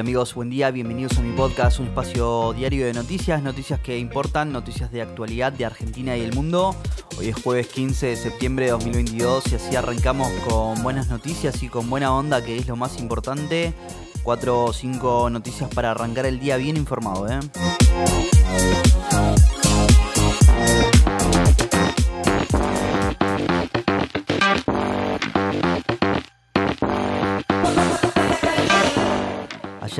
Hola 0.00 0.02
amigos, 0.02 0.34
buen 0.34 0.50
día, 0.50 0.70
bienvenidos 0.70 1.18
a 1.18 1.20
mi 1.20 1.32
podcast, 1.36 1.80
un 1.80 1.88
espacio 1.88 2.52
diario 2.52 2.86
de 2.86 2.92
noticias, 2.92 3.42
noticias 3.42 3.80
que 3.80 3.98
importan, 3.98 4.52
noticias 4.52 4.92
de 4.92 5.02
actualidad 5.02 5.52
de 5.52 5.64
Argentina 5.64 6.16
y 6.16 6.20
el 6.22 6.32
mundo. 6.32 6.76
Hoy 7.18 7.28
es 7.28 7.42
jueves 7.42 7.66
15 7.66 8.06
de 8.06 8.16
septiembre 8.16 8.66
de 8.66 8.70
2022 8.70 9.52
y 9.52 9.56
así 9.56 9.74
arrancamos 9.74 10.28
con 10.48 10.80
buenas 10.82 11.08
noticias 11.08 11.62
y 11.64 11.68
con 11.68 11.90
buena 11.90 12.14
onda, 12.14 12.42
que 12.42 12.56
es 12.56 12.68
lo 12.68 12.76
más 12.76 13.00
importante. 13.00 13.74
Cuatro 14.22 14.66
o 14.66 14.72
cinco 14.72 15.28
noticias 15.28 15.68
para 15.74 15.90
arrancar 15.90 16.24
el 16.24 16.38
día 16.38 16.56
bien 16.56 16.76
informado, 16.76 17.28
¿eh? 17.28 17.40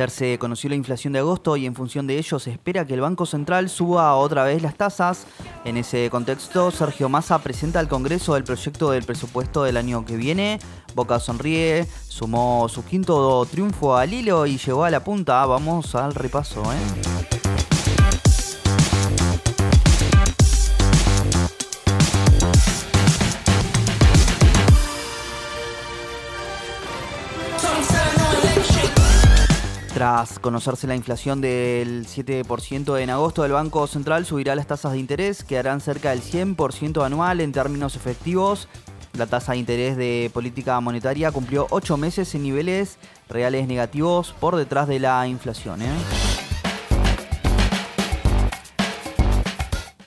Ayer 0.00 0.10
se 0.10 0.38
conoció 0.38 0.70
la 0.70 0.76
inflación 0.76 1.12
de 1.12 1.18
agosto 1.18 1.58
y 1.58 1.66
en 1.66 1.74
función 1.74 2.06
de 2.06 2.16
ello 2.16 2.38
se 2.38 2.50
espera 2.50 2.86
que 2.86 2.94
el 2.94 3.02
Banco 3.02 3.26
Central 3.26 3.68
suba 3.68 4.14
otra 4.14 4.44
vez 4.44 4.62
las 4.62 4.74
tasas. 4.74 5.26
En 5.66 5.76
ese 5.76 6.08
contexto, 6.08 6.70
Sergio 6.70 7.10
Massa 7.10 7.38
presenta 7.40 7.80
al 7.80 7.88
Congreso 7.88 8.34
el 8.34 8.44
proyecto 8.44 8.92
del 8.92 9.04
presupuesto 9.04 9.62
del 9.62 9.76
año 9.76 10.06
que 10.06 10.16
viene. 10.16 10.58
Boca 10.94 11.20
sonríe, 11.20 11.86
sumó 12.08 12.66
su 12.70 12.82
quinto 12.82 13.44
triunfo 13.44 13.94
al 13.94 14.14
hilo 14.14 14.46
y 14.46 14.56
llegó 14.56 14.84
a 14.84 14.90
la 14.90 15.04
punta. 15.04 15.44
Vamos 15.44 15.94
al 15.94 16.14
repaso. 16.14 16.62
¿eh? 16.72 17.59
Tras 30.00 30.38
conocerse 30.38 30.86
la 30.86 30.96
inflación 30.96 31.42
del 31.42 32.06
7% 32.06 32.98
en 32.98 33.10
agosto, 33.10 33.44
el 33.44 33.52
Banco 33.52 33.86
Central 33.86 34.24
subirá 34.24 34.54
las 34.54 34.66
tasas 34.66 34.92
de 34.92 34.98
interés, 34.98 35.44
que 35.44 35.58
harán 35.58 35.82
cerca 35.82 36.08
del 36.08 36.22
100% 36.22 37.04
anual 37.04 37.42
en 37.42 37.52
términos 37.52 37.96
efectivos. 37.96 38.66
La 39.12 39.26
tasa 39.26 39.52
de 39.52 39.58
interés 39.58 39.98
de 39.98 40.30
política 40.32 40.80
monetaria 40.80 41.30
cumplió 41.30 41.66
8 41.68 41.98
meses 41.98 42.34
en 42.34 42.44
niveles 42.44 42.96
reales 43.28 43.68
negativos 43.68 44.34
por 44.40 44.56
detrás 44.56 44.88
de 44.88 45.00
la 45.00 45.28
inflación. 45.28 45.82
¿eh? 45.82 45.92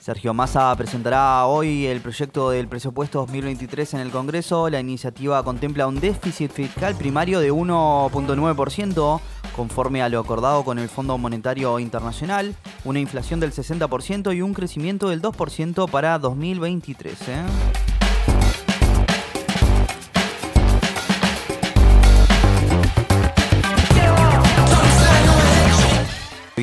Sergio 0.04 0.34
Massa 0.34 0.74
presentará 0.76 1.46
hoy 1.46 1.86
el 1.86 2.02
proyecto 2.02 2.50
del 2.50 2.68
presupuesto 2.68 3.20
2023 3.20 3.94
en 3.94 4.00
el 4.00 4.10
Congreso. 4.10 4.68
La 4.68 4.80
iniciativa 4.80 5.42
contempla 5.42 5.86
un 5.86 5.98
déficit 5.98 6.50
fiscal 6.50 6.94
primario 6.94 7.40
de 7.40 7.50
1.9%, 7.50 9.20
conforme 9.56 10.02
a 10.02 10.08
lo 10.08 10.18
acordado 10.18 10.64
con 10.64 10.78
el 10.78 10.88
Fondo 10.88 11.16
Monetario 11.18 11.78
Internacional, 11.78 12.54
una 12.84 13.00
inflación 13.00 13.40
del 13.40 13.52
60% 13.52 14.36
y 14.36 14.42
un 14.42 14.54
crecimiento 14.54 15.08
del 15.08 15.22
2% 15.22 15.88
para 15.90 16.18
2023. 16.18 17.14
El 17.28 17.93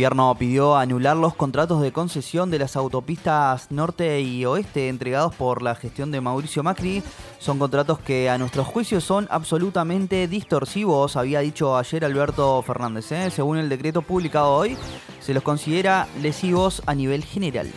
gobierno 0.02 0.33
pidió 0.33 0.77
anular 0.77 1.16
los 1.16 1.35
contratos 1.35 1.80
de 1.80 1.91
concesión 1.91 2.49
de 2.49 2.57
las 2.57 2.75
autopistas 2.75 3.69
norte 3.69 4.19
y 4.19 4.43
oeste 4.45 4.89
entregados 4.89 5.35
por 5.35 5.61
la 5.61 5.75
gestión 5.75 6.09
de 6.09 6.19
Mauricio 6.19 6.63
Macri. 6.63 7.03
Son 7.38 7.59
contratos 7.59 7.99
que 7.99 8.27
a 8.27 8.39
nuestros 8.39 8.66
juicios 8.66 9.03
son 9.03 9.27
absolutamente 9.30 10.27
distorsivos, 10.27 11.17
había 11.17 11.42
dicho 11.42 11.77
ayer 11.77 12.03
Alberto 12.03 12.64
Fernández. 12.64 13.11
¿eh? 13.11 13.30
Según 13.30 13.59
el 13.59 13.70
decreto 13.70 14.02
publicado 14.02 14.55
hoy, 14.55 14.76
se 15.20 15.36
los 15.36 15.43
considera 15.43 16.08
lesivos 16.20 16.81
a 16.87 16.95
nivel 16.95 17.23
general. 17.23 17.71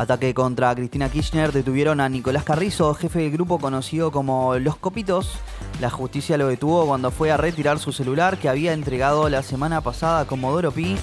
Ataque 0.00 0.32
contra 0.32 0.74
Cristina 0.74 1.10
Kirchner. 1.10 1.52
Detuvieron 1.52 2.00
a 2.00 2.08
Nicolás 2.08 2.42
Carrizo, 2.42 2.94
jefe 2.94 3.18
del 3.18 3.32
grupo 3.32 3.58
conocido 3.58 4.10
como 4.10 4.58
Los 4.58 4.76
Copitos. 4.76 5.32
La 5.78 5.90
justicia 5.90 6.38
lo 6.38 6.48
detuvo 6.48 6.86
cuando 6.86 7.10
fue 7.10 7.30
a 7.30 7.36
retirar 7.36 7.78
su 7.78 7.92
celular 7.92 8.38
que 8.38 8.48
había 8.48 8.72
entregado 8.72 9.28
la 9.28 9.42
semana 9.42 9.82
pasada 9.82 10.20
a 10.20 10.24
Comodoro 10.24 10.72
Pi. 10.72 10.96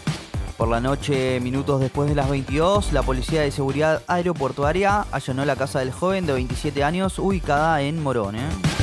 Por 0.57 0.67
la 0.67 0.81
noche, 0.81 1.39
minutos 1.41 1.79
después 1.79 2.09
de 2.09 2.15
las 2.15 2.27
22, 2.27 2.91
la 2.91 3.03
Policía 3.03 3.41
de 3.41 3.51
Seguridad 3.51 4.01
Aeroportuaria 4.07 5.05
allanó 5.11 5.45
la 5.45 5.55
casa 5.55 5.77
del 5.77 5.91
joven 5.91 6.25
de 6.25 6.33
27 6.33 6.83
años 6.83 7.19
ubicada 7.19 7.83
en 7.83 8.01
Morón. 8.01 8.37
¿eh? 8.37 8.76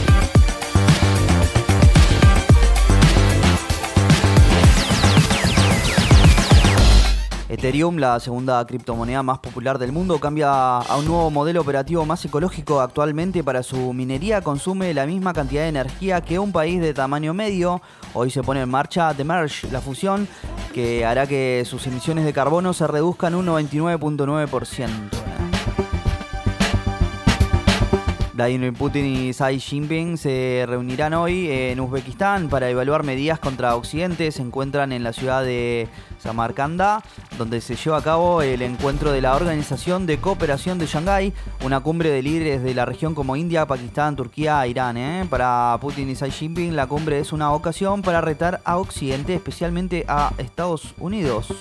Ethereum, 7.65 7.97
la 7.97 8.21
segunda 8.21 8.63
criptomoneda 8.67 9.23
más 9.23 9.39
popular 9.39 9.79
del 9.79 9.91
mundo, 9.91 10.21
cambia 10.21 10.77
a 10.81 10.99
un 10.99 11.07
nuevo 11.07 11.31
modelo 11.31 11.63
operativo 11.63 12.05
más 12.05 12.23
ecológico. 12.23 12.83
Actualmente 12.83 13.43
para 13.43 13.63
su 13.63 13.95
minería 13.95 14.43
consume 14.43 14.93
la 14.93 15.07
misma 15.07 15.33
cantidad 15.33 15.63
de 15.63 15.69
energía 15.69 16.21
que 16.21 16.39
un 16.39 16.53
país 16.53 16.79
de 16.83 16.93
tamaño 16.93 17.33
medio. 17.33 17.81
Hoy 18.13 18.29
se 18.31 18.43
pone 18.43 18.61
en 18.61 18.69
marcha 18.69 19.15
The 19.15 19.25
Merge, 19.25 19.71
la 19.71 19.81
fusión, 19.81 20.29
que 20.75 21.07
hará 21.07 21.27
que 21.27 21.63
sus 21.65 21.87
emisiones 21.87 22.27
de 22.27 22.35
carbono 22.35 22.75
se 22.75 22.87
reduzcan 22.87 23.35
un 23.35 23.47
99.9%. 23.47 25.34
Vladimir 28.35 28.73
Putin 28.73 29.07
y 29.07 29.31
Xi 29.31 29.61
Jinping 29.61 30.19
se 30.19 30.65
reunirán 30.67 31.15
hoy 31.15 31.49
en 31.49 31.79
Uzbekistán 31.79 32.49
para 32.49 32.69
evaluar 32.69 33.05
medidas 33.05 33.39
contra 33.39 33.77
Occidente. 33.77 34.33
Se 34.33 34.43
encuentran 34.43 34.91
en 34.91 35.05
la 35.05 35.13
ciudad 35.13 35.45
de 35.45 35.89
Samarcanda, 36.19 37.05
donde 37.39 37.61
se 37.61 37.77
lleva 37.77 37.99
a 37.99 38.03
cabo 38.03 38.43
el 38.43 38.63
encuentro 38.63 39.13
de 39.13 39.21
la 39.21 39.37
Organización 39.37 40.07
de 40.07 40.19
Cooperación 40.19 40.81
de 40.81 40.87
Shanghái, 40.87 41.33
una 41.65 41.79
cumbre 41.79 42.11
de 42.11 42.23
líderes 42.23 42.65
de 42.65 42.75
la 42.75 42.85
región 42.85 43.15
como 43.15 43.37
India, 43.37 43.67
Pakistán, 43.67 44.17
Turquía, 44.17 44.67
Irán. 44.67 44.97
¿eh? 44.97 45.27
Para 45.31 45.79
Putin 45.81 46.11
y 46.11 46.15
Xi 46.15 46.33
Jinping, 46.33 46.75
la 46.75 46.89
cumbre 46.89 47.21
es 47.21 47.33
una 47.33 47.53
ocasión 47.53 48.03
para 48.03 48.21
retar 48.21 48.61
a 48.65 48.79
Occidente, 48.79 49.35
especialmente 49.35 50.05
a 50.09 50.33
Estados 50.39 50.95
Unidos. 50.99 51.55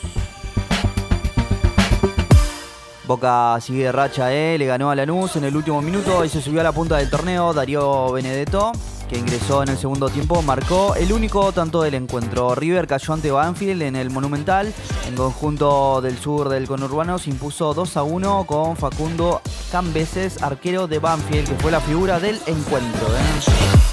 Boca 3.13 3.59
sigue 3.61 3.83
de 3.83 3.91
racha, 3.91 4.33
¿eh? 4.33 4.57
le 4.57 4.65
ganó 4.65 4.89
a 4.89 4.95
Lanús 4.95 5.35
en 5.35 5.43
el 5.43 5.55
último 5.55 5.83
minuto 5.83 6.25
y 6.25 6.29
se 6.29 6.41
subió 6.41 6.61
a 6.61 6.63
la 6.63 6.71
punta 6.71 6.97
del 6.97 7.11
torneo. 7.11 7.53
Darío 7.53 8.11
Benedetto, 8.11 8.71
que 9.07 9.19
ingresó 9.19 9.61
en 9.61 9.69
el 9.69 9.77
segundo 9.77 10.09
tiempo, 10.09 10.41
marcó 10.41 10.95
el 10.95 11.13
único 11.13 11.51
tanto 11.51 11.83
del 11.83 11.93
encuentro. 11.93 12.55
River 12.55 12.87
cayó 12.87 13.13
ante 13.13 13.29
Banfield 13.29 13.83
en 13.83 13.95
el 13.97 14.09
Monumental. 14.09 14.73
En 15.07 15.15
conjunto 15.15 16.01
del 16.01 16.17
sur 16.17 16.49
del 16.49 16.65
conurbano 16.65 17.19
se 17.19 17.29
impuso 17.29 17.75
2 17.75 17.97
a 17.97 18.01
1 18.01 18.45
con 18.47 18.75
Facundo 18.77 19.41
Cambeses, 19.71 20.41
arquero 20.41 20.87
de 20.87 20.97
Banfield, 20.97 21.47
que 21.49 21.55
fue 21.61 21.69
la 21.69 21.81
figura 21.81 22.19
del 22.19 22.39
encuentro. 22.47 23.07
¿eh? 23.09 23.92